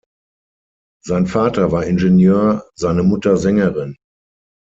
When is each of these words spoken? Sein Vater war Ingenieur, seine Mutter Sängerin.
Sein 1.05 1.27
Vater 1.27 1.71
war 1.71 1.85
Ingenieur, 1.85 2.67
seine 2.73 3.03
Mutter 3.03 3.37
Sängerin. 3.37 3.97